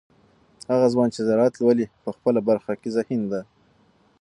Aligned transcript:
هغه 0.71 0.87
ځوان 0.93 1.09
چې 1.15 1.21
زراعت 1.27 1.53
لولي 1.61 1.85
په 2.03 2.09
خپله 2.15 2.39
برخه 2.49 2.73
کې 2.81 2.89
ذهین 2.95 3.21
دی. 3.31 3.41